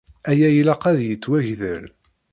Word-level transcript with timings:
Aya 0.29 0.49
ilaq 0.59 0.83
ad 0.91 0.99
yettwagdel. 1.03 1.85